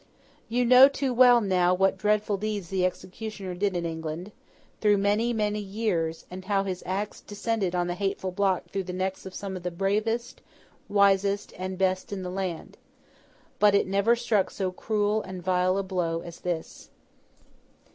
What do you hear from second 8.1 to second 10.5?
block through the necks of some of the bravest,